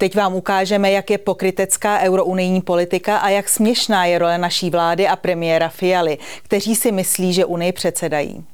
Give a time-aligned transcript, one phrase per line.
[0.00, 5.08] Teď vám ukážeme, jak je pokrytecká eurounijní politika a jak směšná je role naší vlády
[5.08, 8.44] a premiéra Fialy, kteří si myslí, že Unii předsedají.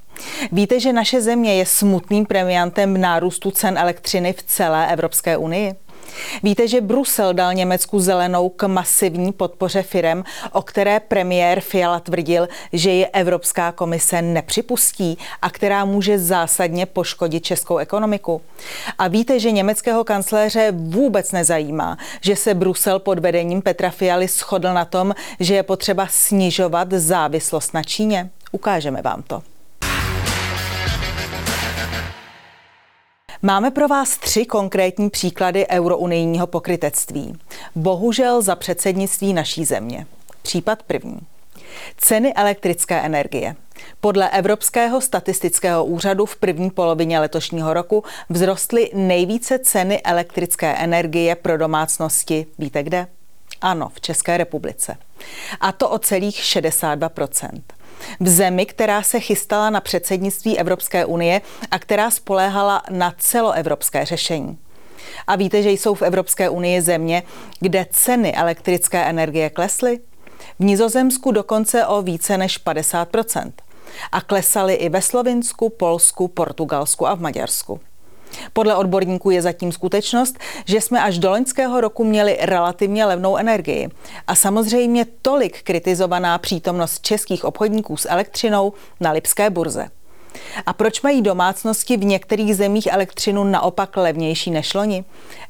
[0.53, 5.75] Víte, že naše země je smutným premiantem nárůstu cen elektřiny v celé Evropské unii?
[6.43, 12.49] Víte, že Brusel dal Německu zelenou k masivní podpoře firem, o které premiér Fiala tvrdil,
[12.73, 18.43] že je Evropská komise nepřipustí a která může zásadně poškodit českou ekonomiku.
[18.99, 24.75] A víte, že německého kancléře vůbec nezajímá, že se Brusel pod vedením Petra Fialy shodl
[24.75, 28.31] na tom, že je potřeba snižovat závislost na Číně?
[28.53, 29.56] Ukážeme vám to.
[33.43, 37.39] Máme pro vás tři konkrétní příklady eurounijního pokrytectví.
[37.75, 40.07] Bohužel za předsednictví naší země.
[40.43, 41.19] Případ první.
[41.97, 43.57] Ceny elektrické energie.
[44.01, 51.59] Podle Evropského statistického úřadu v první polovině letošního roku vzrostly nejvíce ceny elektrické energie pro
[51.59, 52.47] domácnosti.
[52.59, 53.07] Víte kde?
[53.61, 54.97] Ano, v České republice.
[55.61, 57.11] A to o celých 62
[58.21, 64.59] v zemi, která se chystala na předsednictví Evropské unie a která spoléhala na celoevropské řešení.
[65.27, 67.23] A víte, že jsou v Evropské unii země,
[67.61, 69.99] kde ceny elektrické energie klesly?
[70.59, 73.53] V Nizozemsku dokonce o více než 50%
[74.13, 77.81] A klesaly i ve Slovinsku, Polsku, Portugalsku a v Maďarsku.
[78.53, 83.89] Podle odborníků je zatím skutečnost, že jsme až do loňského roku měli relativně levnou energii.
[84.27, 89.89] A samozřejmě tolik kritizovaná přítomnost českých obchodníků s elektřinou na Lipské burze.
[90.67, 95.05] A proč mají domácnosti v některých zemích elektřinu naopak levnější než loni?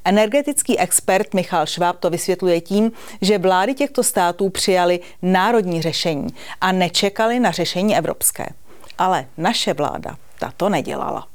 [0.05, 6.27] Energetický expert Michal Šváb to vysvětluje tím, že vlády těchto států přijaly národní řešení
[6.61, 8.45] a nečekali na řešení evropské.
[8.97, 11.27] Ale naše vláda ta to nedělala.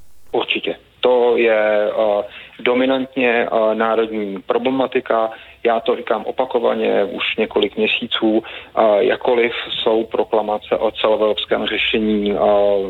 [1.02, 2.22] To je uh,
[2.60, 5.30] dominantně uh, národní problematika.
[5.64, 8.30] Já to říkám opakovaně už několik měsíců.
[8.38, 8.42] Uh,
[8.98, 12.34] jakoliv jsou proklamace o celoevropském řešení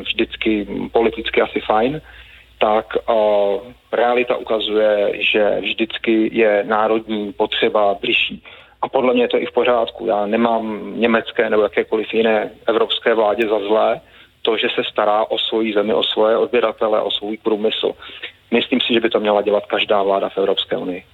[0.00, 2.00] vždycky politicky asi fajn,
[2.58, 2.86] tak
[3.92, 8.42] realita ukazuje, že vždycky je národní potřeba bližší.
[8.82, 10.06] A podle mě je to i v pořádku.
[10.06, 14.00] Já nemám německé nebo jakékoliv jiné evropské vládě za zlé,
[14.42, 17.92] to, že se stará o svoji zemi, o svoje odběratele, o svůj průmysl.
[18.50, 21.04] Myslím si, že by to měla dělat každá vláda v Evropské unii.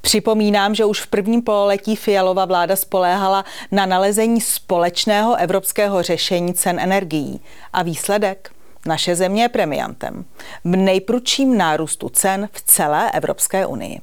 [0.00, 6.80] Připomínám, že už v prvním pololetí Fialova vláda spoléhala na nalezení společného evropského řešení cen
[6.80, 7.40] energií.
[7.72, 8.50] A výsledek?
[8.86, 10.24] Naše země je premiantem
[10.64, 14.00] v nejprudším nárůstu cen v celé Evropské unii.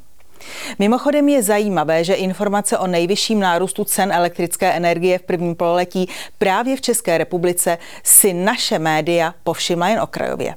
[0.79, 6.77] Mimochodem je zajímavé, že informace o nejvyšším nárůstu cen elektrické energie v prvním pololetí právě
[6.77, 10.55] v České republice si naše média povšimla jen okrajově.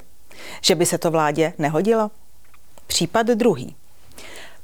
[0.61, 2.11] Že by se to vládě nehodilo?
[2.87, 3.75] Případ druhý.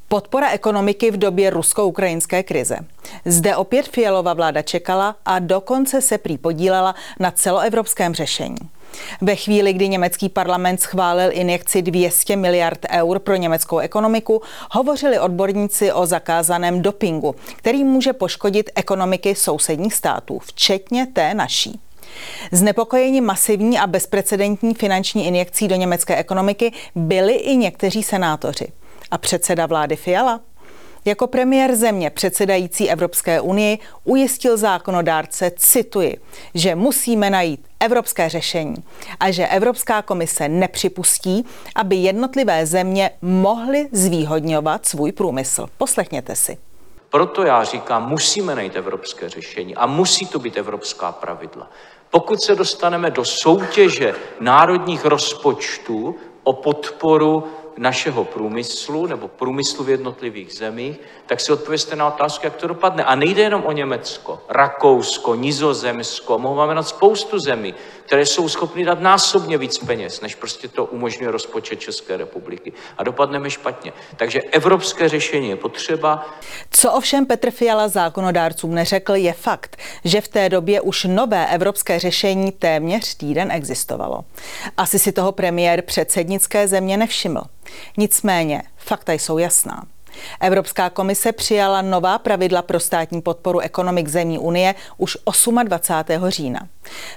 [0.08, 2.78] Podpora ekonomiky v době rusko-ukrajinské krize.
[3.26, 8.58] Zde opět Fialová vláda čekala a dokonce se prý podílela na celoevropském řešení.
[9.22, 15.92] Ve chvíli, kdy německý parlament schválil injekci 200 miliard eur pro německou ekonomiku, hovořili odborníci
[15.92, 21.80] o zakázaném dopingu, který může poškodit ekonomiky sousedních států, včetně té naší.
[22.52, 28.68] Znepokojeni masivní a bezprecedentní finanční injekcí do německé ekonomiky byli i někteří senátoři.
[29.12, 30.40] A předseda vlády Fiala?
[31.06, 36.18] Jako premiér země předsedající Evropské unii ujistil zákonodárce, cituji,
[36.54, 38.76] že musíme najít evropské řešení
[39.20, 41.46] a že Evropská komise nepřipustí,
[41.76, 45.68] aby jednotlivé země mohly zvýhodňovat svůj průmysl.
[45.78, 46.58] Poslechněte si.
[47.10, 51.70] Proto já říkám, musíme najít evropské řešení a musí to být evropská pravidla.
[52.10, 57.44] Pokud se dostaneme do soutěže národních rozpočtů o podporu
[57.78, 63.03] našeho průmyslu nebo průmyslu v jednotlivých zemích, tak si odpověste na otázku, jak to dopadne.
[63.03, 67.74] A nejde jenom o Německo, Rakousko, Nizozemsko, mohu vám na spoustu zemí,
[68.06, 72.74] které jsou schopny dát násobně víc peněz, než prostě to umožňuje rozpočet České republiky.
[72.97, 73.94] A dopadneme špatně.
[74.18, 76.25] Takže evropské řešení je potřeba.
[76.72, 82.00] Co ovšem Petr Fiala zákonodárcům neřekl, je fakt, že v té době už nové evropské
[82.00, 84.25] řešení téměř týden existovalo.
[84.77, 87.42] Asi si toho premiér předsednické země nevšiml.
[87.97, 89.83] Nicméně, fakta jsou jasná.
[90.41, 95.17] Evropská komise přijala nová pravidla pro státní podporu ekonomik zemí Unie už
[95.63, 96.29] 28.
[96.29, 96.67] října.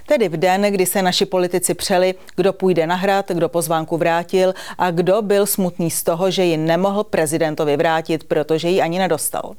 [0.07, 4.53] Tedy v den, kdy se naši politici přeli, kdo půjde na hrad, kdo pozvánku vrátil
[4.77, 9.55] a kdo byl smutný z toho, že ji nemohl prezidentovi vrátit, protože ji ani nedostal.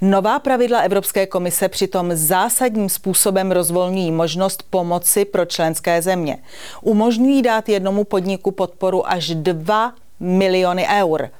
[0.00, 6.38] Nová pravidla Evropské komise přitom zásadním způsobem rozvolňují možnost pomoci pro členské země.
[6.82, 11.30] Umožňují dát jednomu podniku podporu až 2 miliony eur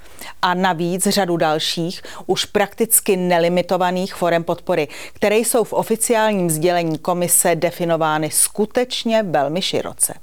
[0.43, 7.57] a navíc řadu dalších, už prakticky nelimitovaných forem podpory, které jsou v oficiálním sdělení komise
[7.57, 10.15] definovány skutečně velmi široce.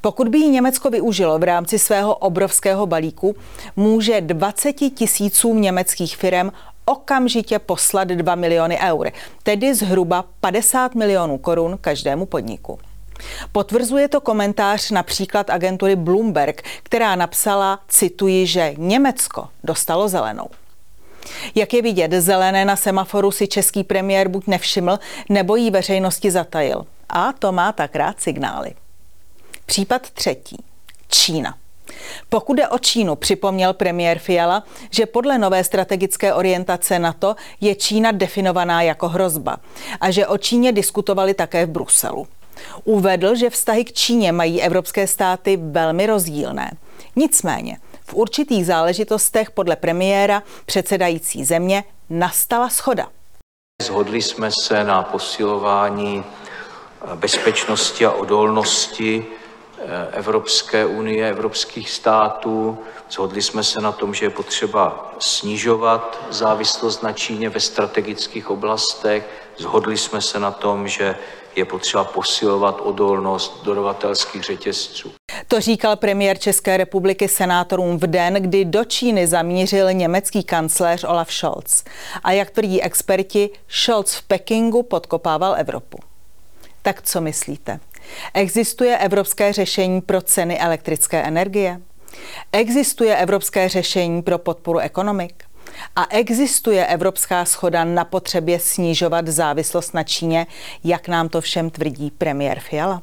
[0.00, 3.36] Pokud by ji Německo využilo v rámci svého obrovského balíku,
[3.76, 6.50] může 20 tisícům německých firm
[6.84, 9.10] okamžitě poslat 2 miliony eur,
[9.42, 12.78] tedy zhruba 50 milionů korun každému podniku.
[13.52, 20.48] Potvrzuje to komentář například agentury Bloomberg, která napsala, cituji, že Německo dostalo zelenou.
[21.54, 24.98] Jak je vidět, zelené na semaforu si český premiér buď nevšiml,
[25.28, 26.86] nebo jí veřejnosti zatajil.
[27.08, 28.74] A to má tak rád signály.
[29.66, 30.64] Případ třetí.
[31.08, 31.56] Čína.
[32.28, 38.12] Pokud jde o Čínu, připomněl premiér Fiala, že podle nové strategické orientace NATO je Čína
[38.12, 39.56] definovaná jako hrozba
[40.00, 42.26] a že o Číně diskutovali také v Bruselu.
[42.84, 46.70] Uvedl, že vztahy k Číně mají evropské státy velmi rozdílné.
[47.16, 53.08] Nicméně, v určitých záležitostech podle premiéra předsedající země nastala schoda.
[53.82, 56.24] Zhodli jsme se na posilování
[57.14, 59.26] bezpečnosti a odolnosti
[60.12, 62.78] Evropské unie, evropských států.
[63.10, 69.28] Zhodli jsme se na tom, že je potřeba snižovat závislost na Číně ve strategických oblastech.
[69.56, 71.16] Zhodli jsme se na tom, že
[71.56, 75.12] je potřeba posilovat odolnost dodavatelských řetězců.
[75.48, 81.32] To říkal premiér České republiky senátorům v den, kdy do Číny zamířil německý kancléř Olaf
[81.32, 81.84] Scholz.
[82.24, 85.98] A jak tvrdí experti, Scholz v Pekingu podkopával Evropu.
[86.84, 87.80] Tak co myslíte?
[88.34, 91.80] Existuje evropské řešení pro ceny elektrické energie?
[92.52, 95.44] Existuje evropské řešení pro podporu ekonomik?
[95.96, 100.46] A existuje evropská schoda na potřebě snižovat závislost na Číně,
[100.84, 103.02] jak nám to všem tvrdí premiér Fiala?